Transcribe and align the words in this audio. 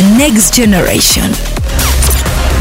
Next 0.00 0.54
Generation. 0.54 1.30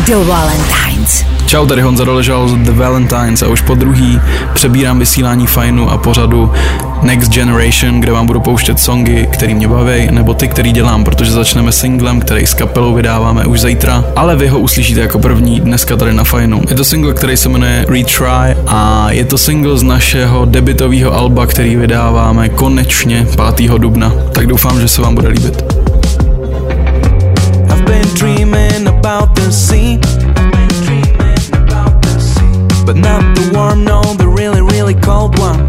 The 0.05 0.16
Valentines. 0.16 1.25
Čau, 1.45 1.65
tady 1.65 1.81
Honza 1.81 2.04
Doležal 2.04 2.47
z 2.47 2.56
The 2.56 2.72
Valentines 2.72 3.42
a 3.42 3.47
už 3.47 3.61
po 3.61 3.75
druhý 3.75 4.22
přebírám 4.54 5.00
vysílání 5.00 5.47
fajnu 5.47 5.92
a 5.92 5.97
pořadu 5.97 6.52
Next 7.02 7.31
Generation, 7.31 7.99
kde 7.99 8.11
vám 8.11 8.27
budu 8.27 8.39
pouštět 8.39 8.79
songy, 8.79 9.27
který 9.31 9.54
mě 9.54 9.67
baví, 9.67 10.07
nebo 10.11 10.33
ty, 10.33 10.47
který 10.47 10.71
dělám, 10.71 11.04
protože 11.04 11.31
začneme 11.31 11.71
singlem, 11.71 12.20
který 12.20 12.47
s 12.47 12.54
kapelou 12.54 12.93
vydáváme 12.93 13.45
už 13.45 13.61
zítra, 13.61 14.05
ale 14.15 14.35
vy 14.35 14.47
ho 14.47 14.59
uslyšíte 14.59 14.99
jako 14.99 15.19
první 15.19 15.59
dneska 15.59 15.95
tady 15.95 16.13
na 16.13 16.23
fajnu. 16.23 16.61
Je 16.69 16.75
to 16.75 16.83
single, 16.83 17.13
který 17.13 17.37
se 17.37 17.49
jmenuje 17.49 17.85
Retry 17.89 18.55
a 18.67 19.07
je 19.09 19.25
to 19.25 19.37
single 19.37 19.77
z 19.77 19.83
našeho 19.83 20.45
debitového 20.45 21.13
alba, 21.13 21.47
který 21.47 21.75
vydáváme 21.75 22.49
konečně 22.49 23.27
5. 23.55 23.71
dubna, 23.71 24.13
tak 24.31 24.47
doufám, 24.47 24.81
že 24.81 24.87
se 24.87 25.01
vám 25.01 25.15
bude 25.15 25.28
líbit. 25.28 25.89
Been 28.09 28.18
dreaming 28.18 28.87
about 28.87 29.36
the 29.36 29.51
sea. 29.51 29.97
But 32.86 32.95
not 32.95 33.36
the 33.36 33.52
warm, 33.54 33.84
no, 33.84 34.02
the 34.16 34.27
really, 34.27 34.62
really 34.62 34.95
cold 34.95 35.38
one. 35.38 35.67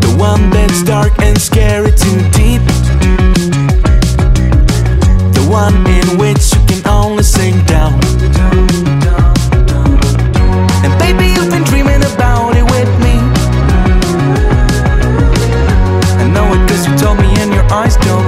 The 0.00 0.14
one 0.18 0.48
that's 0.50 0.82
dark 0.82 1.12
and 1.20 1.38
scary 1.38 1.90
too 1.90 2.20
deep. 2.30 2.62
The 5.34 5.46
one 5.50 5.76
in 5.86 6.16
which 6.16 6.54
you 6.54 6.60
can 6.66 6.86
only 6.86 7.22
sing 7.22 7.62
down. 7.64 7.92
And 10.84 10.92
baby, 10.98 11.26
you've 11.34 11.50
been 11.50 11.64
dreaming 11.64 12.02
about 12.14 12.56
it 12.56 12.64
with 12.64 12.90
me. 13.04 13.14
I 16.16 16.30
know 16.32 16.48
you 16.54 16.96
told 16.96 17.18
me 17.18 17.28
your 17.52 17.64
eyes 17.72 17.96
don't 17.96 18.27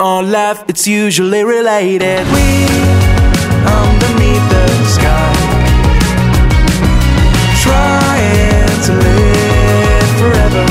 or 0.00 0.22
laugh, 0.22 0.64
it's 0.68 0.86
usually 0.86 1.44
related. 1.44 2.24
We 2.32 2.48
underneath 3.80 4.46
the 4.54 4.66
sky 4.96 5.34
Trying 7.60 8.80
to 8.86 8.92
live 9.06 10.10
forever. 10.20 10.66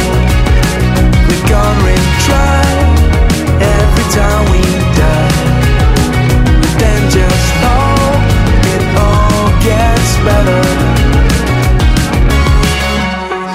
We're 1.27 1.47
gonna 1.47 1.85
retry 1.85 2.65
every 3.77 4.07
time 4.17 4.43
we 4.53 4.61
die. 4.97 5.43
But 6.61 6.73
then 6.81 7.01
just 7.17 7.49
hope 7.63 8.25
it 8.73 8.83
all 9.05 9.47
gets 9.69 10.11
better. 10.27 10.63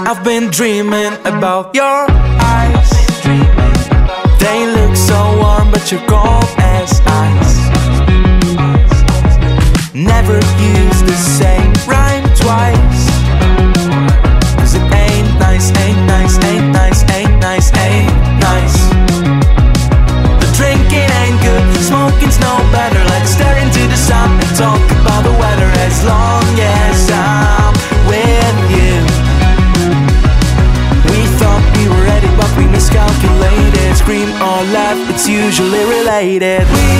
I've 0.08 0.22
been 0.22 0.50
dreaming 0.50 1.14
about 1.24 1.74
your 1.74 2.13
to 5.94 6.06
cold 6.06 6.44
as 6.58 7.00
ice. 7.06 7.58
Never 9.94 10.40
you. 10.60 10.83
that 36.38 36.66
we 36.66 36.93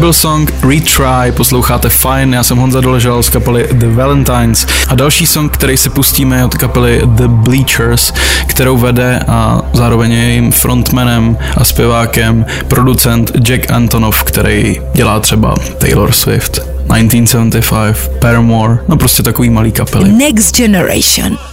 byl 0.00 0.12
song 0.12 0.54
Retry, 0.62 1.32
posloucháte 1.36 1.88
Fine, 1.88 2.36
já 2.36 2.42
jsem 2.42 2.58
Honza 2.58 2.80
Doležal 2.80 3.22
z 3.22 3.30
kapely 3.30 3.68
The 3.72 3.86
Valentines 3.86 4.66
a 4.88 4.94
další 4.94 5.26
song, 5.26 5.52
který 5.52 5.76
si 5.76 5.90
pustíme 5.90 6.36
je 6.36 6.44
od 6.44 6.54
kapely 6.54 7.02
The 7.04 7.28
Bleachers, 7.28 8.12
kterou 8.46 8.76
vede 8.76 9.20
a 9.28 9.62
zároveň 9.72 10.12
je 10.12 10.18
jejím 10.18 10.52
frontmanem 10.52 11.38
a 11.56 11.64
zpěvákem 11.64 12.46
producent 12.68 13.32
Jack 13.38 13.70
Antonov, 13.70 14.24
který 14.24 14.80
dělá 14.94 15.20
třeba 15.20 15.54
Taylor 15.78 16.12
Swift, 16.12 16.52
1975, 16.52 18.20
Paramore, 18.20 18.78
no 18.88 18.96
prostě 18.96 19.22
takový 19.22 19.50
malý 19.50 19.72
kapely. 19.72 20.12
Next 20.12 20.56
Generation. 20.56 21.49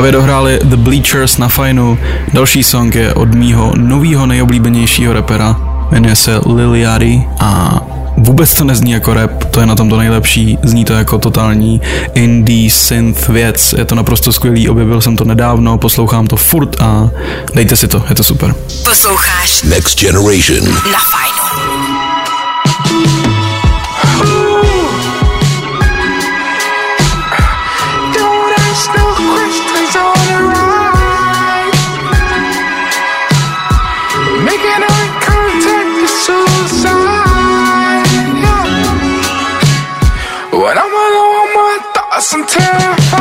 Právě 0.00 0.12
dohráli 0.12 0.58
The 0.64 0.76
Bleachers 0.76 1.38
na 1.38 1.48
fajnu. 1.48 1.98
Další 2.32 2.62
song 2.62 2.94
je 2.94 3.14
od 3.14 3.34
mýho 3.34 3.72
novýho 3.76 4.26
nejoblíbenějšího 4.26 5.12
repera. 5.12 5.56
Jmenuje 5.90 6.16
se 6.16 6.40
Lil 6.46 6.74
Yachty 6.74 7.24
a 7.40 7.80
vůbec 8.16 8.54
to 8.54 8.64
nezní 8.64 8.90
jako 8.90 9.14
rap, 9.14 9.44
to 9.44 9.60
je 9.60 9.66
na 9.66 9.74
tom 9.74 9.90
to 9.90 9.96
nejlepší, 9.96 10.58
zní 10.62 10.84
to 10.84 10.92
jako 10.92 11.18
totální 11.18 11.80
indie 12.14 12.70
synth 12.70 13.28
věc, 13.28 13.74
je 13.78 13.84
to 13.84 13.94
naprosto 13.94 14.32
skvělý, 14.32 14.68
objevil 14.68 15.00
jsem 15.00 15.16
to 15.16 15.24
nedávno, 15.24 15.78
poslouchám 15.78 16.26
to 16.26 16.36
furt 16.36 16.80
a 16.82 17.10
dejte 17.54 17.76
si 17.76 17.88
to, 17.88 18.04
je 18.08 18.14
to 18.14 18.24
super. 18.24 18.54
Posloucháš 18.84 19.62
Next 19.62 20.00
Generation 20.00 20.64
na 20.72 20.98
fajnu. 21.10 21.50
listen 42.32 42.46
to 42.46 43.19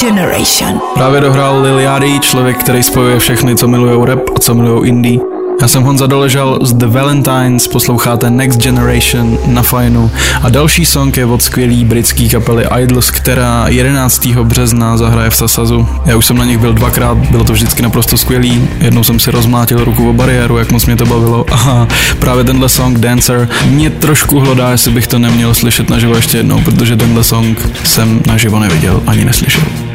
Generation. 0.00 0.80
Právě 0.94 1.20
dohrál 1.20 1.62
Lil 1.62 1.78
Yachty, 1.78 2.18
člověk, 2.20 2.56
který 2.56 2.82
spojuje 2.82 3.18
všechny, 3.18 3.56
co 3.56 3.68
milují 3.68 4.06
rap 4.06 4.20
a 4.36 4.38
co 4.38 4.54
milují 4.54 4.88
indie. 4.88 5.20
Já 5.60 5.68
jsem 5.68 5.82
Honza 5.82 6.06
Doležal 6.06 6.58
z 6.62 6.72
The 6.72 6.86
Valentines, 6.86 7.68
posloucháte 7.68 8.30
Next 8.30 8.60
Generation 8.60 9.38
na 9.46 9.62
Fajnu 9.62 10.10
a 10.42 10.48
další 10.48 10.86
song 10.86 11.16
je 11.16 11.26
od 11.26 11.42
skvělý 11.42 11.84
britské 11.84 12.28
kapely 12.28 12.66
Idols, 12.82 13.10
která 13.10 13.64
11. 13.68 14.26
března 14.26 14.96
zahraje 14.96 15.30
v 15.30 15.36
Sasazu. 15.36 15.88
Já 16.06 16.16
už 16.16 16.26
jsem 16.26 16.36
na 16.36 16.44
nich 16.44 16.58
byl 16.58 16.72
dvakrát, 16.72 17.18
bylo 17.18 17.44
to 17.44 17.52
vždycky 17.52 17.82
naprosto 17.82 18.16
skvělý, 18.16 18.68
jednou 18.80 19.04
jsem 19.04 19.20
si 19.20 19.30
rozmlátil 19.30 19.84
ruku 19.84 20.10
o 20.10 20.12
bariéru, 20.12 20.58
jak 20.58 20.72
moc 20.72 20.86
mě 20.86 20.96
to 20.96 21.06
bavilo 21.06 21.46
a 21.52 21.88
právě 22.18 22.44
tenhle 22.44 22.68
song 22.68 22.98
Dancer 22.98 23.48
mě 23.66 23.90
trošku 23.90 24.40
hlodá, 24.40 24.70
jestli 24.70 24.90
bych 24.90 25.06
to 25.06 25.18
neměl 25.18 25.54
slyšet 25.54 25.90
naživo 25.90 26.14
ještě 26.14 26.36
jednou, 26.36 26.60
protože 26.60 26.96
tenhle 26.96 27.24
song 27.24 27.70
jsem 27.84 28.20
naživo 28.26 28.58
neviděl 28.58 29.02
ani 29.06 29.24
neslyšel. 29.24 29.89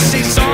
see 0.00 0.22
some 0.22 0.49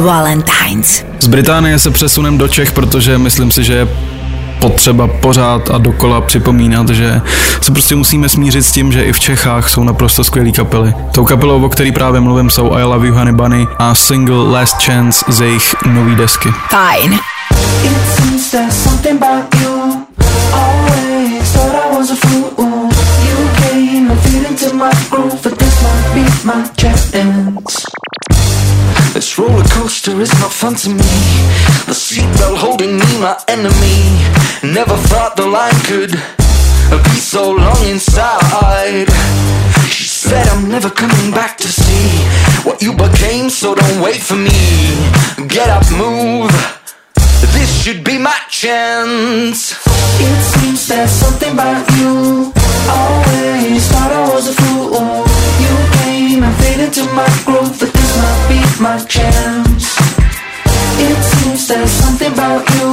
Valentines. 0.00 1.04
Z 1.20 1.26
Británie 1.26 1.78
se 1.78 1.90
přesunem 1.90 2.38
do 2.38 2.48
Čech, 2.48 2.72
protože 2.72 3.18
myslím 3.18 3.50
si, 3.50 3.64
že 3.64 3.72
je 3.72 3.88
potřeba 4.60 5.08
pořád 5.08 5.70
a 5.70 5.78
dokola 5.78 6.20
připomínat, 6.20 6.88
že 6.88 7.20
se 7.60 7.72
prostě 7.72 7.96
musíme 7.96 8.28
smířit 8.28 8.66
s 8.66 8.72
tím, 8.72 8.92
že 8.92 9.02
i 9.02 9.12
v 9.12 9.20
Čechách 9.20 9.68
jsou 9.68 9.84
naprosto 9.84 10.24
skvělé 10.24 10.50
kapely. 10.50 10.94
Tou 11.12 11.24
kapelou, 11.24 11.64
o 11.64 11.68
který 11.68 11.92
právě 11.92 12.20
mluvím, 12.20 12.50
jsou 12.50 12.72
I 12.72 12.82
Love 12.82 13.06
You 13.06 13.14
Honey 13.14 13.34
Bunny 13.34 13.66
a 13.78 13.94
single 13.94 14.52
Last 14.52 14.82
Chance 14.82 15.24
z 15.28 15.40
jejich 15.40 15.74
nový 15.86 16.16
desky. 16.16 16.48
Into 24.48 24.74
my 24.74 24.90
groove, 25.10 25.42
but 25.42 25.58
this 25.58 25.82
might 25.82 26.14
be 26.14 26.24
my 26.44 26.68
chance. 26.80 26.97
Coaster 30.08 30.22
is 30.22 30.32
not 30.40 30.52
fun 30.52 30.74
to 30.74 30.88
me. 30.88 31.12
The 31.86 31.94
seatbelt 31.94 32.56
holding 32.56 32.96
me, 32.96 33.20
my 33.20 33.36
enemy. 33.48 34.16
Never 34.62 34.96
thought 35.08 35.36
the 35.36 35.46
line 35.46 35.78
could 35.84 36.12
be 37.04 37.18
so 37.18 37.50
long 37.50 37.82
inside. 37.86 39.06
She 39.88 40.04
said 40.04 40.46
I'm 40.48 40.68
never 40.68 40.90
coming 40.90 41.30
back 41.30 41.56
to 41.58 41.68
see 41.68 42.08
what 42.64 42.82
you 42.82 42.92
became, 42.92 43.50
so 43.50 43.74
don't 43.74 44.00
wait 44.00 44.20
for 44.20 44.36
me. 44.36 44.60
Get 45.48 45.68
up, 45.68 45.84
move. 45.92 46.50
This 47.52 47.82
should 47.82 48.04
be 48.04 48.18
my 48.18 48.38
chance. 48.50 49.72
It 50.20 50.42
seems 50.52 50.88
there's 50.88 51.10
something 51.10 51.52
about 51.52 51.88
you. 51.98 52.52
Always 52.88 53.86
thought 53.90 54.12
I 54.12 54.34
was 54.34 54.48
a 54.48 54.54
fool. 54.62 55.24
You 55.64 55.74
came 56.00 56.42
and 56.42 56.54
faded 56.56 56.88
into 56.88 57.04
my 57.14 57.28
groove, 57.44 57.76
but 57.80 57.92
this 57.92 58.12
might 58.22 58.42
be 58.48 58.82
my 58.82 58.98
chance. 59.04 59.67
It 61.00 61.18
seems 61.22 61.68
there's 61.68 61.90
something 61.90 62.32
about 62.32 62.68
you. 62.76 62.88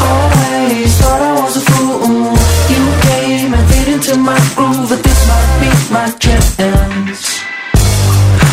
Always 0.00 0.90
thought 1.00 1.22
I 1.22 1.32
was 1.42 1.56
a 1.56 1.64
fool. 1.70 2.36
You 2.72 2.82
came 3.08 3.54
and 3.54 3.64
faded 3.70 3.94
into 3.94 4.16
my 4.18 4.38
groove, 4.56 4.88
but 4.88 5.02
this 5.02 5.20
might 5.28 5.50
be 5.60 5.70
my 5.92 6.08
chance. 6.18 7.40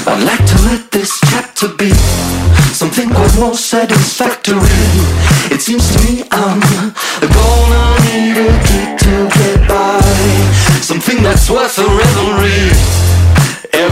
I'd 0.08 0.24
like 0.24 0.46
to 0.46 0.58
let 0.70 0.92
this 0.92 1.12
chapter 1.32 1.68
be 1.70 1.92
something 2.74 3.10
quite 3.10 3.36
more 3.40 3.56
satisfactory. 3.56 4.60
It 5.50 5.62
seems 5.62 5.86
to 5.94 5.98
me 6.06 6.24
I'm 6.32 6.60
gonna 7.22 7.86
need 8.06 8.38
a 8.38 8.52
key 8.68 8.86
to 9.04 9.14
get 9.38 9.68
by. 9.68 10.02
Something 10.82 11.24
that's 11.24 11.50
worth 11.50 11.78
a 11.80 11.88
revelry. 11.88 12.70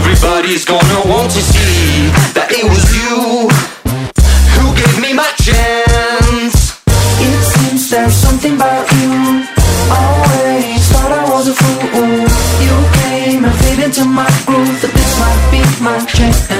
Everybody's 0.04 0.66
gonna 0.66 1.00
want 1.08 1.32
to 1.32 1.40
see 1.40 2.12
that 2.36 2.52
it 2.52 2.68
was 2.68 2.84
you 2.92 3.48
who 4.52 4.64
gave 4.76 5.00
me 5.00 5.16
my 5.16 5.24
chance. 5.40 6.76
It 7.16 7.32
seems 7.56 7.88
there's 7.88 8.12
something 8.12 8.52
about 8.60 8.84
you. 9.00 9.48
Always 9.88 10.84
thought 10.92 11.08
I 11.08 11.24
was 11.32 11.48
a 11.48 11.56
fool. 11.56 12.20
You 12.60 12.76
came 13.00 13.48
and 13.48 13.56
fit 13.64 13.80
into 13.80 14.04
my 14.04 14.28
groove, 14.44 14.76
but 14.84 14.92
this 14.92 15.12
might 15.16 15.40
be 15.48 15.64
my 15.80 15.96
chance. 16.04 16.52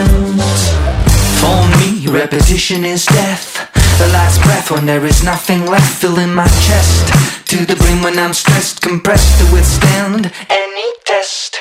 For 1.36 1.60
me, 1.84 2.08
repetition 2.08 2.84
is 2.88 3.04
death. 3.04 3.68
The 4.00 4.08
last 4.08 4.40
breath 4.40 4.70
when 4.70 4.86
there 4.86 5.04
is 5.04 5.22
nothing 5.22 5.66
left, 5.66 6.00
filling 6.00 6.32
my 6.32 6.48
chest 6.64 7.12
to 7.52 7.66
the 7.68 7.76
brim 7.76 8.02
when 8.02 8.18
I'm 8.18 8.32
stressed, 8.32 8.80
compressed 8.80 9.36
to 9.44 9.52
withstand 9.52 10.32
any 10.48 10.88
test. 11.04 11.60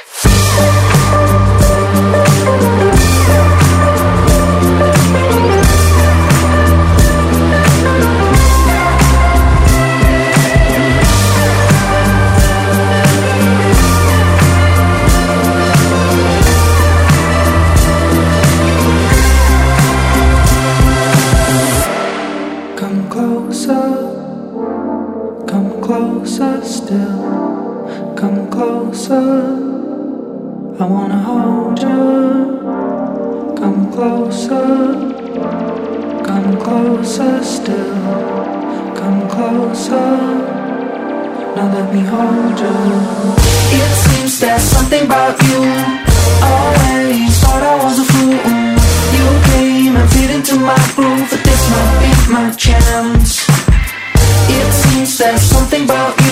I 30.79 30.85
wanna 30.85 31.19
hold 31.21 31.79
you. 31.79 32.57
Come 33.55 33.91
closer, 33.91 34.65
come 36.25 36.57
closer 36.59 37.43
still, 37.43 37.93
come 38.95 39.29
closer. 39.29 39.93
Now 41.55 41.69
let 41.71 41.93
me 41.93 42.01
hold 42.01 42.59
you. 42.59 42.77
It 43.77 43.91
seems 44.03 44.39
there's 44.39 44.63
something 44.63 45.05
about 45.05 45.39
you. 45.43 45.61
Always 46.41 47.37
thought 47.37 47.63
I 47.63 47.75
was 47.85 47.99
a 47.99 48.05
fool. 48.11 48.33
You 49.13 49.27
came 49.53 49.95
and 49.95 50.09
fit 50.09 50.31
into 50.31 50.55
my 50.55 50.81
groove, 50.95 51.27
but 51.29 51.43
this 51.43 51.63
might 51.69 51.99
be 52.01 52.33
my 52.33 52.49
chance. 52.51 53.45
It 54.49 54.73
seems 54.73 55.17
there's 55.19 55.41
something 55.41 55.83
about 55.83 56.19
you. 56.19 56.22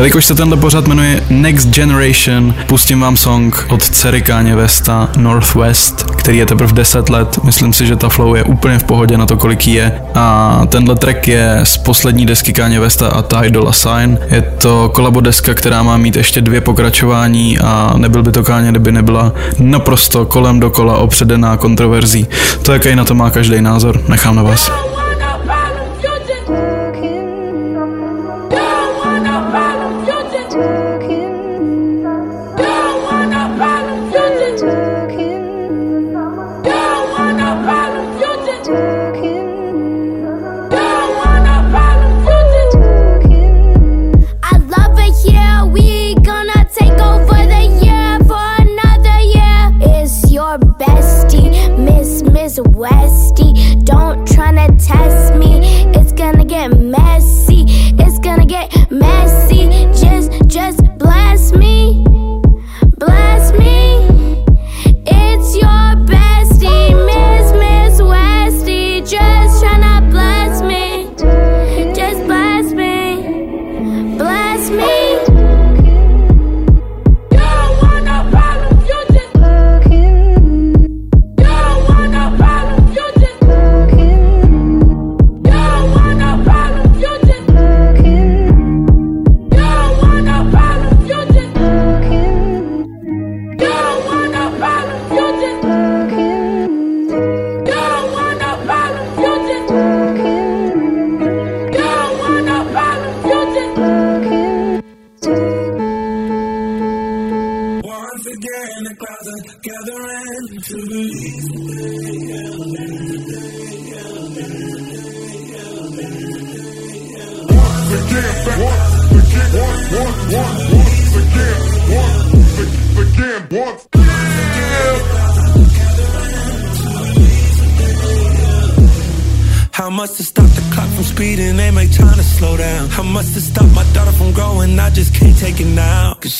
Jelikož 0.00 0.24
se 0.24 0.34
tenhle 0.34 0.56
pořad 0.56 0.86
jmenuje 0.86 1.22
Next 1.30 1.68
Generation, 1.68 2.54
pustím 2.66 3.00
vám 3.00 3.16
song 3.16 3.66
od 3.68 3.82
dcery 3.82 4.22
Káně 4.22 4.56
Vesta 4.56 5.08
Northwest, 5.16 6.09
který 6.20 6.38
je 6.38 6.46
teprve 6.46 6.72
10 6.72 7.08
let. 7.08 7.38
Myslím 7.44 7.72
si, 7.72 7.86
že 7.86 7.96
ta 7.96 8.08
flow 8.08 8.34
je 8.34 8.44
úplně 8.44 8.78
v 8.78 8.84
pohodě 8.84 9.18
na 9.18 9.26
to, 9.26 9.36
kolik 9.36 9.66
je. 9.66 9.92
A 10.14 10.60
tenhle 10.68 10.96
track 10.96 11.28
je 11.28 11.60
z 11.64 11.76
poslední 11.76 12.26
desky 12.26 12.52
Káně 12.52 12.80
Vesta 12.80 13.08
a 13.08 13.22
Ty 13.22 13.50
Dolla 13.50 13.72
Sign. 13.72 14.18
Je 14.30 14.42
to 14.42 14.90
kolabo 14.94 15.20
deska, 15.20 15.54
která 15.54 15.82
má 15.82 15.96
mít 15.96 16.16
ještě 16.16 16.40
dvě 16.40 16.60
pokračování 16.60 17.58
a 17.58 17.94
nebyl 17.96 18.22
by 18.22 18.32
to 18.32 18.42
Káně, 18.42 18.70
kdyby 18.70 18.92
nebyla 18.92 19.32
naprosto 19.58 20.26
kolem 20.26 20.60
dokola 20.60 20.98
opředená 20.98 21.56
kontroverzí. 21.56 22.26
To, 22.62 22.72
jaký 22.72 22.96
na 22.96 23.04
to 23.04 23.14
má 23.14 23.30
každý 23.30 23.60
názor, 23.60 24.00
nechám 24.08 24.36
na 24.36 24.42
vás. 24.42 24.89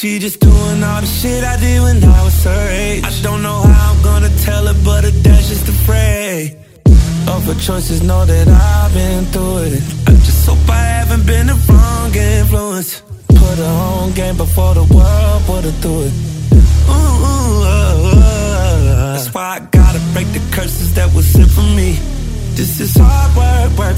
She 0.00 0.18
just 0.18 0.40
doing 0.40 0.82
all 0.82 1.02
the 1.02 1.06
shit 1.06 1.44
I 1.44 1.60
did 1.60 1.78
when 1.82 2.02
I 2.02 2.24
was 2.24 2.42
her 2.44 2.68
age. 2.70 3.04
I 3.04 3.12
don't 3.20 3.42
know 3.42 3.60
how 3.60 3.92
I'm 3.92 4.02
gonna 4.02 4.32
tell 4.46 4.64
her, 4.66 4.78
but 4.82 5.04
her 5.04 5.10
dad's 5.24 5.48
just 5.50 5.68
afraid 5.68 6.56
of 7.28 7.44
her 7.44 7.58
choices. 7.60 8.02
Know 8.02 8.24
that 8.24 8.48
I've 8.48 8.94
been 8.94 9.24
through 9.26 9.58
it. 9.68 9.82
I 10.08 10.12
just 10.28 10.46
hope 10.48 10.70
I 10.70 10.84
haven't 10.98 11.26
been 11.26 11.48
the 11.48 11.58
wrong 11.68 12.14
influence. 12.14 13.02
Put 13.28 13.58
her 13.58 13.74
on 13.88 14.12
game 14.12 14.38
before 14.38 14.72
the 14.72 14.84
world 14.84 15.42
put 15.44 15.64
her 15.68 15.76
through 15.82 16.08
it. 16.08 16.14
Ooh, 16.88 17.26
ooh. 17.28 17.60
That's 19.12 19.28
why 19.34 19.48
I 19.56 19.60
gotta 19.78 20.00
break 20.14 20.28
the 20.32 20.40
curses 20.56 20.94
that 20.94 21.12
was 21.14 21.26
sent 21.26 21.50
for 21.50 21.68
me. 21.76 21.90
This 22.56 22.80
is 22.80 22.96
hard 22.96 23.19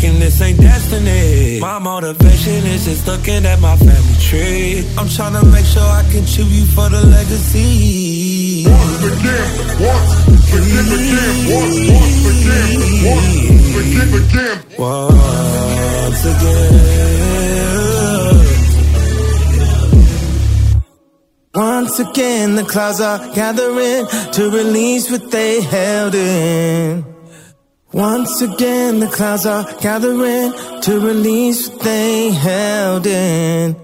work, 0.02 0.18
this 0.18 0.40
ain't 0.40 0.60
destiny. 0.60 1.60
My 1.60 1.78
motivation 1.78 2.66
is 2.66 2.84
just 2.84 3.06
looking 3.06 3.46
at 3.46 3.60
my 3.60 3.76
family 3.76 4.14
tree. 4.20 4.84
I'm 4.98 5.08
trying 5.08 5.34
to 5.40 5.46
make 5.46 5.64
sure 5.64 5.82
I 5.82 6.02
contribute 6.10 6.66
for 6.74 6.88
the 6.88 7.02
legacy. 7.06 8.64
Once 8.66 9.04
again, 9.04 9.48
once, 9.80 10.26
again, 10.28 10.86
again, 10.98 11.46
once, 11.54 11.78
once 11.90 12.26
again, 12.32 12.78
once, 13.04 13.76
again, 13.80 14.10
again. 14.22 14.58
Once 14.78 16.24
again. 16.24 17.12
Once 21.54 21.98
again, 22.00 22.54
the 22.54 22.64
clouds 22.64 23.00
are 23.00 23.18
gathering 23.34 24.06
to 24.32 24.50
release 24.50 25.10
what 25.10 25.30
they 25.30 25.60
held 25.60 26.14
in. 26.14 27.11
Once 27.92 28.40
again, 28.40 29.00
the 29.00 29.06
clouds 29.06 29.44
are 29.44 29.64
gathering 29.80 30.52
to 30.80 30.98
release 30.98 31.68
what 31.68 31.80
they 31.80 32.30
held 32.30 33.06
in. 33.06 33.76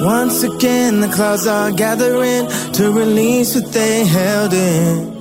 Once 0.00 0.42
again, 0.42 1.00
the 1.00 1.08
clouds 1.08 1.46
are 1.46 1.70
gathering 1.70 2.48
to 2.72 2.90
release 2.90 3.54
what 3.54 3.70
they 3.72 4.04
held 4.06 4.52
in. 4.54 5.13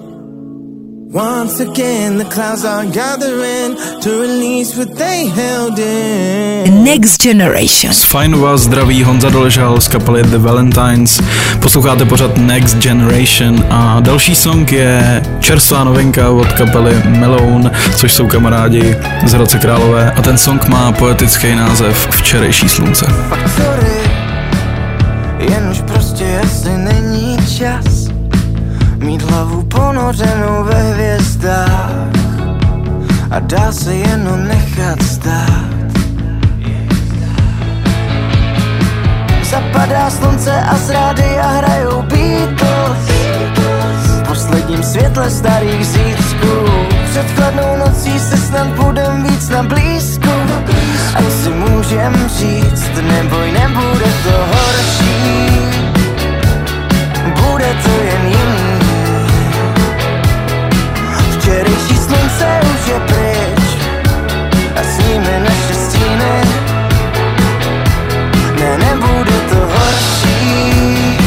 Once 1.14 1.60
again, 1.60 2.18
the 2.18 2.26
clouds 2.26 2.66
are 2.66 2.86
gathering 2.86 3.78
to 4.02 4.10
release 4.22 4.76
what 4.76 4.98
they 4.98 5.28
held 5.28 5.78
in. 5.78 6.84
Next 6.84 7.22
Generation. 7.22 7.94
Z 7.94 8.04
Fajnu 8.04 8.40
vás 8.40 8.62
zdraví 8.62 9.04
Honza 9.04 9.30
Doležal 9.30 9.82
z 9.82 9.88
kapely 9.88 10.24
The 10.24 10.38
Valentines. 10.38 11.22
Posloucháte 11.60 12.06
pořád 12.06 12.38
Next 12.38 12.78
Generation 12.78 13.66
a 13.70 14.00
další 14.00 14.36
song 14.36 14.72
je 14.72 15.24
čerstvá 15.40 15.84
novinka 15.84 16.30
od 16.30 16.54
kapely 16.54 17.04
Melone, 17.06 17.72
což 17.96 18.14
jsou 18.14 18.28
kamarádi 18.28 18.98
z 19.26 19.34
Hradce 19.34 19.60
Králové 19.60 20.12
a 20.12 20.22
ten 20.22 20.38
song 20.38 20.68
má 20.68 20.92
poetický 20.92 21.56
název 21.56 22.08
Včerejší 22.12 22.70
slunce. 22.70 23.06
Sorry, 23.56 24.02
jen 25.40 25.70
už 25.72 25.82
prostě 25.82 26.24
jestli 26.24 26.78
není 26.78 27.38
čas 27.58 28.03
Mít 29.04 29.22
hlavu 29.22 29.64
ponořenou 29.64 30.64
ve 30.64 30.82
hvězdách 30.94 31.92
A 33.32 33.40
dá 33.40 33.72
se 33.72 33.96
jenom 33.96 34.48
nechat 34.48 35.04
stát. 35.04 35.74
Zapadá 39.44 40.10
slunce 40.10 40.62
a 40.62 40.78
z 40.78 40.90
rádia 40.90 41.48
hrajou 41.48 42.02
Beatles. 42.02 43.08
V 44.08 44.24
posledním 44.28 44.84
světle 44.84 45.30
starých 45.30 45.86
zítřků. 45.86 46.56
Před 47.10 47.32
chladnou 47.36 47.78
nocí 47.78 48.20
se 48.20 48.38
snad 48.38 48.68
budem 48.68 49.24
víc 49.24 49.50
na 49.50 49.64
blízku. 49.64 50.30
Ať 51.16 51.32
si 51.44 51.50
můžem 51.50 52.30
říct, 52.40 52.92
neboj, 53.02 53.52
nebude 53.52 54.10
to 54.24 54.46
horší. 54.52 55.24
Bude 57.36 57.76
to 57.84 58.04
jen 58.04 58.26
jiný 58.26 58.63
Včerejší 61.54 61.98
slunce 61.98 62.60
už 62.74 62.88
je 62.88 63.00
pryč 63.00 63.66
A 64.76 64.82
s 64.84 64.98
nimi 64.98 65.36
naše 65.40 65.74
stíny 65.74 66.34
Ne, 68.60 68.78
nebude 68.78 69.38
to 69.50 69.60
horší 69.62 71.18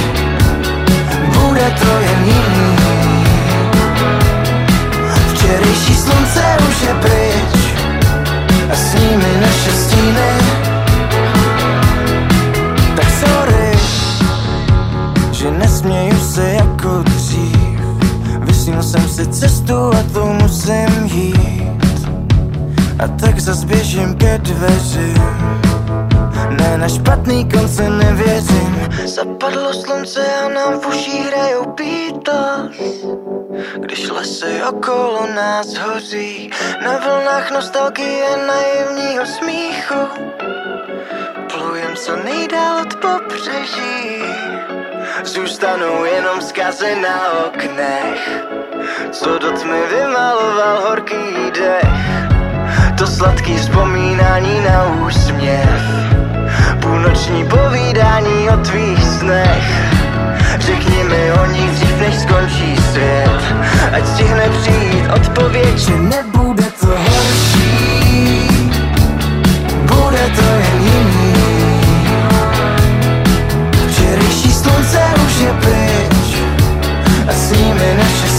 Bude 1.30 1.70
to 1.78 1.90
jen 2.00 2.24
jiný. 2.24 3.26
Včerejší 5.30 5.94
slunce 5.94 6.44
už 6.68 6.82
je 6.82 6.94
pryč 6.94 7.62
A 8.70 8.74
s 8.74 8.94
nimi 8.94 9.30
naše 9.40 9.72
stíny 9.72 10.65
jsem 18.86 19.08
si 19.08 19.26
cestu 19.26 19.74
a 19.74 20.02
tou 20.12 20.32
musím 20.32 21.04
jít. 21.04 22.08
A 22.98 23.08
tak 23.20 23.40
zas 23.40 23.64
běžím 23.64 24.14
ke 24.14 24.38
dveřím. 24.38 25.22
Ne, 26.50 26.78
na 26.78 26.88
špatný 26.88 27.48
konce 27.48 27.90
nevěřím. 27.90 28.88
Zapadlo 29.04 29.72
slunce 29.72 30.26
a 30.44 30.48
nám 30.48 30.80
v 30.80 30.86
uší 30.86 31.18
hrajou 31.18 31.74
Beatles. 31.76 32.76
Když 33.78 34.10
lesy 34.10 34.62
okolo 34.68 35.26
nás 35.34 35.74
hoří 35.74 36.50
Na 36.84 36.98
vlnách 36.98 37.50
nostalgie 37.50 38.26
naivního 38.46 39.26
smíchu. 39.26 40.00
Plujem 41.52 41.96
co 41.96 42.16
nejdál 42.16 42.82
od 42.82 42.94
pobřeží. 42.94 44.22
Zůstanou 45.24 46.04
jenom 46.04 46.40
zkazy 46.40 46.96
na 47.00 47.32
oknech 47.46 48.46
Co 49.10 49.38
do 49.38 49.52
tmy 49.52 49.80
vymaloval 49.90 50.80
horký 50.88 51.50
dech. 51.54 52.06
To 52.98 53.06
sladký 53.06 53.56
vzpomínání 53.56 54.60
na 54.60 54.84
úsměv. 55.06 55.80
Půlnoční 56.82 57.44
povídání 57.44 58.50
o 58.50 58.56
tvých 58.56 59.04
snech. 59.04 59.64
Řekni 60.58 61.04
mi 61.04 61.32
o 61.32 61.46
nich 61.46 61.70
dřív, 61.70 62.00
než 62.00 62.14
skončí 62.14 62.76
svět. 62.92 63.42
Ať 63.92 64.06
stihne 64.06 64.48
přijít 64.60 65.04
odpověď, 65.16 65.78
že 65.78 65.98
nebude 65.98 66.64
to 66.80 66.86
horší 66.86 68.48
Bude 69.82 70.30
to 70.36 70.42
jen 70.42 70.82
jiný. 70.82 71.34
Včerejší 73.90 74.52
slunce 74.52 75.00
už 75.26 75.40
je 75.40 75.52
pryč 75.52 76.38
A 77.28 77.32
s 77.32 77.50
nimi 77.50 77.96
naše 77.98 78.35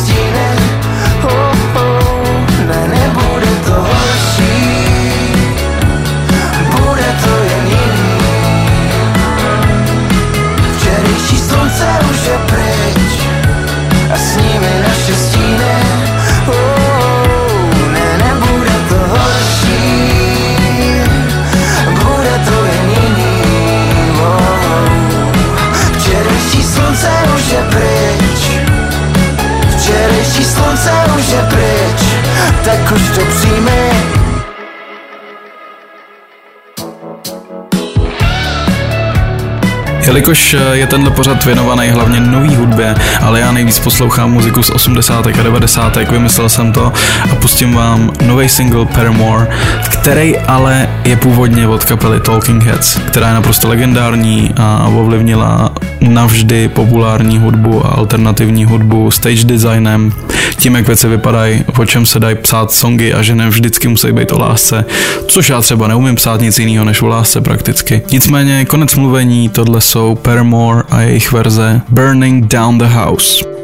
Jelikož 40.07 40.53
eh, 40.53 40.77
je 40.77 40.87
tenhle 40.87 41.11
pořad 41.11 41.45
věnovaný 41.45 41.89
hlavně 41.89 42.19
nový 42.19 42.55
hudbě, 42.55 42.95
ale 43.21 43.39
já 43.39 43.51
nejvíc 43.51 43.79
poslouchám 43.79 44.31
muziku 44.31 44.63
z 44.63 44.69
80. 44.69 45.27
a 45.27 45.43
90. 45.43 45.95
vymyslel 46.11 46.49
jsem 46.49 46.71
to 46.71 46.93
a 47.31 47.35
pustím 47.35 47.73
vám 47.73 48.11
nový 48.25 48.49
single 48.49 48.85
Paramore, 48.85 49.47
který 49.89 50.37
ale 50.37 50.89
je 51.05 51.15
původně 51.15 51.67
od 51.67 51.85
kapely 51.85 52.19
Talking 52.19 52.63
Heads, 52.63 52.97
která 53.07 53.27
je 53.27 53.33
naprosto 53.33 53.67
legendární 53.67 54.53
a 54.57 54.87
ovlivnila 54.95 55.71
navždy 56.01 56.67
populární 56.67 57.37
hudbu 57.37 57.85
a 57.85 57.89
alternativní 57.89 58.65
hudbu 58.65 59.11
stage 59.11 59.43
designem, 59.43 60.13
tím, 60.59 60.75
jak 60.75 60.87
věci 60.87 61.07
vypadají, 61.07 61.63
o 61.79 61.85
čem 61.85 62.05
se 62.05 62.19
dají 62.19 62.35
psát 62.35 62.71
songy 62.71 63.13
a 63.13 63.23
že 63.23 63.35
ne 63.35 63.49
vždycky 63.49 63.87
musí 63.87 64.11
být 64.11 64.31
o 64.31 64.39
lásce, 64.39 64.85
což 65.27 65.49
já 65.49 65.61
třeba 65.61 65.87
neumím 65.87 66.15
psát 66.15 66.41
nic 66.41 66.59
jiného 66.59 66.85
než 66.85 67.01
o 67.01 67.07
lásce 67.07 67.41
prakticky. 67.41 68.01
Nicméně 68.11 68.65
konec 68.65 68.95
mluvení, 68.95 69.49
tohle 69.49 69.81
jsou 69.81 70.15
Paramore 70.15 70.83
a 70.89 71.01
jejich 71.01 71.31
verze 71.31 71.81
Burning 71.89 72.45
Down 72.45 72.77
the 72.77 72.85
House. 72.85 73.56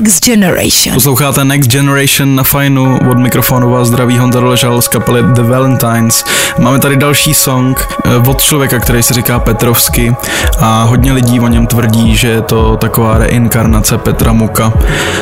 Next 0.00 0.24
Generation. 0.24 0.94
Posloucháte 0.94 1.44
Next 1.44 1.70
Generation 1.70 2.34
na 2.34 2.42
fajnu, 2.42 2.98
od 3.10 3.18
mikrofonu 3.18 3.70
vás 3.70 3.88
zdraví 3.88 4.18
Honza 4.18 4.40
Doležal 4.40 4.82
z 4.82 4.88
kapely 4.88 5.22
The 5.22 5.42
Valentines. 5.42 6.24
Máme 6.58 6.78
tady 6.78 6.96
další 6.96 7.34
song 7.34 7.88
eh, 8.04 8.16
od 8.16 8.42
člověka, 8.42 8.78
který 8.78 9.02
se 9.02 9.14
říká 9.14 9.38
Petrovsky 9.38 10.16
a 10.58 10.82
hodně 10.82 11.12
lidí 11.12 11.40
o 11.40 11.48
něm 11.48 11.66
tvrdí, 11.66 12.16
že 12.16 12.28
je 12.28 12.40
to 12.40 12.76
taková 12.76 13.18
reinkarnace 13.18 13.98
Petra 13.98 14.32
Muka. 14.32 14.72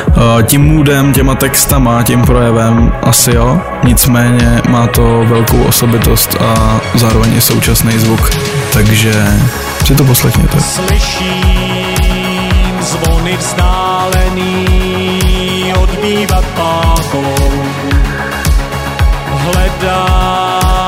Eh, 0.07 0.43
Tím 0.43 0.61
moodem, 0.75 1.13
těma 1.13 1.35
textama, 1.35 2.03
tím 2.03 2.21
projevem 2.21 2.91
asi 3.03 3.31
jo, 3.35 3.61
nicméně 3.83 4.61
má 4.69 4.87
to 4.87 5.25
velkou 5.27 5.63
osobitost 5.63 6.35
a 6.39 6.81
zároveň 6.95 7.33
i 7.37 7.41
současný 7.41 7.99
zvuk, 7.99 8.29
takže 8.73 9.27
si 9.85 9.95
to 9.95 10.03
poslechněte. 10.03 10.61
Slyším 10.61 11.87
zvony 12.81 13.37
vzdálený 14.07 15.73
odbývat 15.81 16.45
pákou. 16.55 17.35
Hledám 19.29 20.79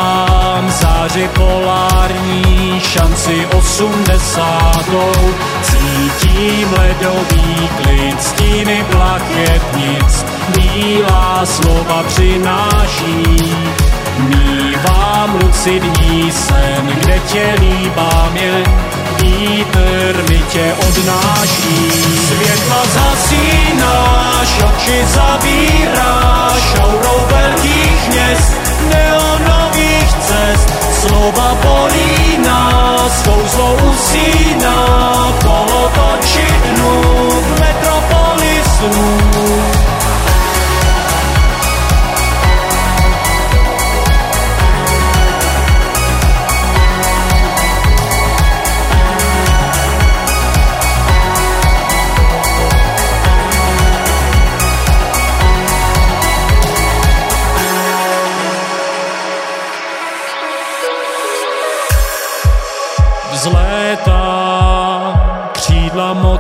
záři 0.72 1.30
polární 1.34 2.80
šanci 2.80 3.48
osmdesátou. 3.58 5.12
Cítím 5.62 6.74
ledový 6.78 7.70
klid, 7.84 8.24
stíny 8.24 8.86
plachetnic, 8.92 10.26
bílá 10.56 11.46
slova 11.46 12.04
přináší. 12.04 13.54
Mívám 14.20 15.40
lucidní 15.44 16.32
sen, 16.32 16.88
kde 17.02 17.20
tě 17.20 17.56
líbám 17.60 18.38
jen 18.38 18.64
vítr 19.22 20.24
tě 20.50 20.76
odnáší. 20.88 21.92
Světla 22.28 22.82
zasínáš, 22.94 24.50
oči 24.70 25.06
zavíráš, 25.14 26.64
aurou 26.82 27.22
velkých 27.28 28.10
měst, 28.10 28.54
neonových 28.90 30.14
cest, 30.28 30.70
slova 31.02 31.58
bolí 31.64 32.38
nás, 32.46 33.22
kouzlo 33.24 33.78
usíná, 33.92 34.86
kolo 35.44 35.92
točí 35.96 36.48
dnu, 36.66 37.02
v 37.30 37.60
metropoli 37.60 38.62
snů. 38.78 39.29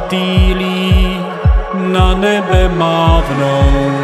Motýlí, 0.09 1.21
na 1.73 2.13
nebe 2.13 2.69
mávnou. 2.69 4.01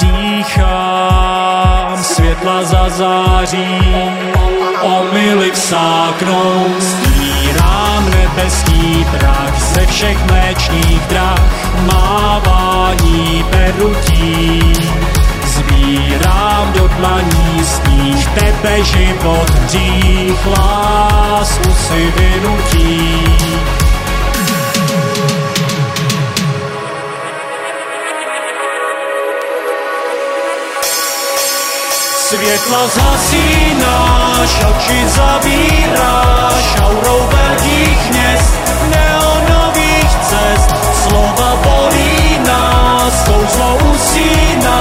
Dýchám, 0.00 1.98
světla 2.02 2.64
zazáří, 2.64 3.80
omily 4.82 5.50
vsáknou. 5.50 6.66
Stírám 6.80 8.10
nebeský 8.10 9.06
prach 9.18 9.60
ze 9.60 9.86
všech 9.86 10.26
mléčných 10.26 11.00
drah, 11.08 11.42
mávání 11.92 13.44
perutí. 13.50 14.72
Zbírám 15.46 16.72
do 16.72 16.88
dlaní 16.98 17.64
sníh, 17.64 18.28
tebe 18.28 18.84
život 18.84 19.50
hřích, 19.50 20.46
lásku 20.46 21.72
si 21.72 22.12
vynutí. 22.16 23.83
Světla 32.24 32.88
zasínáš, 32.88 34.64
oči 34.70 35.08
zavíráš, 35.08 36.76
aurou 36.82 37.28
velkých 37.28 38.10
měst, 38.10 38.54
neonových 38.88 40.10
cest, 40.28 40.68
slova 41.02 41.56
bolí 41.64 42.38
nás, 42.46 43.24
kouzlo 43.24 43.78
usíná, 43.92 44.80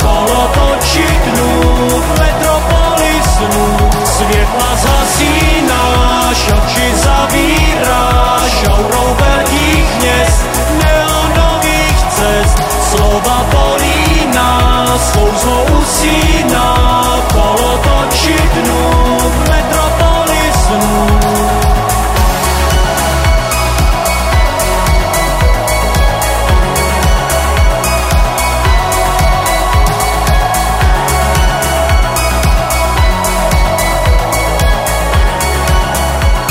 kolo 0.00 0.50
točí 0.54 1.06
dnů, 1.24 1.60
v 2.00 2.18
metropoli 2.18 3.14
snů. 3.34 3.90
Světla 4.04 4.76
zasínáš, 4.76 6.38
oči 6.48 6.94
zavíráš, 6.94 7.21
kouzlo 15.32 15.64
usíná, 15.80 16.74
kolo 17.32 17.78
točí 17.78 18.36
dnů, 18.54 19.18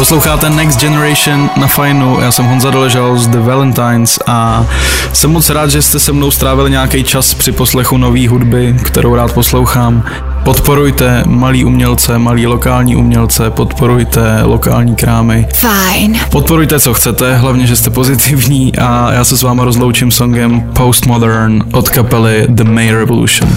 Posloucháte 0.02 0.50
Next 0.50 0.80
Generation 0.80 1.50
na 1.58 1.68
Fajnu, 1.68 2.18
já 2.22 2.32
jsem 2.32 2.46
Honza 2.46 2.70
Doležal 2.70 3.18
z 3.18 3.28
The 3.28 3.40
Valentines 3.40 4.20
a 4.28 4.66
jsem 5.14 5.32
moc 5.32 5.50
rád, 5.50 5.70
že 5.70 5.82
jste 5.82 6.00
se 6.00 6.12
mnou 6.12 6.32
strávili 6.32 6.72
nějaký 6.72 7.04
čas 7.04 7.34
při 7.34 7.52
poslechu 7.52 7.98
nové 7.98 8.28
hudby, 8.28 8.76
kterou 8.84 9.16
rád 9.16 9.34
poslouchám. 9.34 10.04
Podporujte 10.44 11.24
malý 11.28 11.66
umělce, 11.66 12.20
malý 12.20 12.48
lokální 12.48 12.96
umělce, 12.96 13.50
podporujte 13.50 14.40
lokální 14.44 14.96
krámy. 14.96 15.48
Fajn. 15.56 16.20
Podporujte, 16.32 16.80
co 16.80 16.94
chcete, 16.94 17.36
hlavně, 17.36 17.68
že 17.68 17.76
jste 17.76 17.90
pozitivní 17.90 18.76
a 18.78 19.14
já 19.14 19.24
se 19.24 19.38
s 19.38 19.42
váma 19.42 19.64
rozloučím 19.64 20.12
songem 20.12 20.62
Postmodern 20.62 21.64
od 21.74 21.90
kapely 21.90 22.46
The 22.50 22.64
May 22.64 22.92
Revolution. 22.92 23.50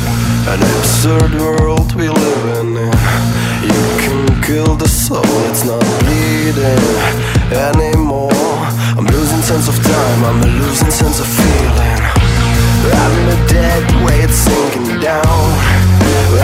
An 0.52 0.59
absurd 0.78 1.35
world 1.35 1.92
we 1.92 2.04
live 2.04 2.61
in. 2.61 2.78
You 3.62 3.98
can 3.98 4.40
kill 4.40 4.76
the 4.76 4.88
soul, 4.88 5.24
it's 5.50 5.64
not 5.64 5.85
bleeding 5.85 6.23
anymore. 6.52 8.28
I'm 8.96 9.07
losing 9.07 9.40
sense 9.40 9.66
of 9.68 9.76
time, 9.83 10.24
I'm 10.24 10.40
losing 10.61 10.90
sense 10.90 11.18
of 11.20 11.26
feeling. 11.26 12.00
I'm 12.85 13.12
in 13.20 13.28
a 13.33 13.48
dead 13.48 14.04
weight 14.04 14.28
sinking 14.28 15.00
down. 15.00 15.24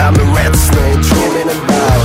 I'm 0.01 0.15
a 0.17 0.25
red 0.33 0.55
snake 0.55 1.01
dreaming 1.05 1.53
about 1.53 2.01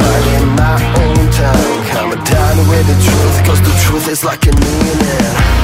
finding 0.00 0.48
my 0.56 0.80
own 0.96 1.30
time. 1.32 1.76
I'm 2.00 2.12
a 2.12 2.24
done 2.24 2.58
with 2.70 2.86
the 2.88 2.96
truth, 3.04 3.44
cause 3.44 3.60
the 3.60 3.74
truth 3.84 4.08
is 4.08 4.24
like 4.24 4.46
a 4.46 4.52
needle. 4.52 5.56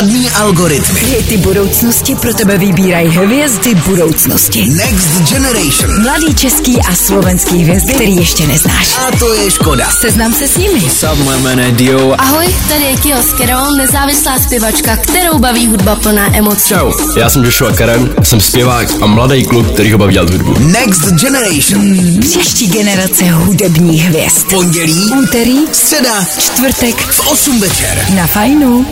Žádný 0.00 0.30
algoritmy. 0.30 1.00
Hity 1.00 1.36
budoucnosti 1.36 2.14
pro 2.14 2.34
tebe 2.34 2.58
vybírají 2.58 3.08
hvězdy 3.08 3.74
budoucnosti. 3.74 4.66
Next 4.66 5.30
Generation. 5.32 6.02
Mladý 6.02 6.34
český 6.34 6.78
a 6.80 6.94
slovenský 6.94 7.58
hvězdy, 7.58 7.92
který 7.92 8.16
ještě 8.16 8.46
neznáš. 8.46 8.96
A 9.08 9.16
to 9.16 9.34
je 9.34 9.50
škoda. 9.50 9.88
Seznam 10.00 10.32
se 10.32 10.48
s 10.48 10.56
nimi. 10.56 10.80
Sup, 10.80 11.18
moje 11.24 11.38
jméno 11.38 11.62
je 11.62 11.72
Dio. 11.72 12.14
Ahoj, 12.18 12.46
tady 12.68 12.84
je 12.84 12.96
Kio 12.96 13.22
Skerol, 13.22 13.66
nezávislá 13.76 14.38
zpěvačka, 14.38 14.96
kterou 14.96 15.38
baví 15.38 15.66
hudba 15.66 15.96
plná 15.96 16.36
emocí. 16.36 16.68
Čau, 16.68 16.92
já 17.16 17.30
jsem 17.30 17.44
Joshua 17.44 17.72
Karen, 17.72 18.14
jsem 18.22 18.40
zpěvák 18.40 18.88
a 19.02 19.06
mladý 19.06 19.44
kluk, 19.44 19.72
který 19.72 19.92
ho 19.92 19.98
baví 19.98 20.12
dělat 20.12 20.30
hudbu. 20.30 20.58
Next 20.58 21.02
Generation. 21.12 21.80
Hmm, 21.80 22.20
příští 22.20 22.66
generace 22.66 23.24
hudebních 23.30 24.02
hvězd. 24.04 24.46
Pondělí, 24.50 25.10
Úterý, 25.22 25.58
středa, 25.72 26.24
čtvrtek 26.38 26.96
v 27.00 27.26
8 27.28 27.60
večer. 27.60 28.06
na 28.14 28.26
fajnu. 28.26 28.86